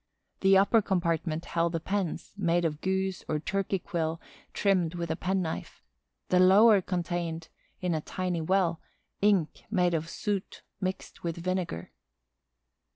[0.39, 4.19] The upper compartment held the pens, made of goose or turkey quill
[4.51, 5.83] trimmed with a penknife;
[6.29, 7.49] the lower contained,
[7.81, 8.81] in a tiny well,
[9.21, 11.91] ink made of soot mixed with vinegar.